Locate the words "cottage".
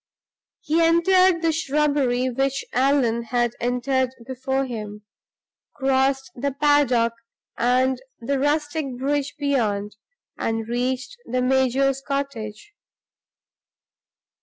12.01-12.73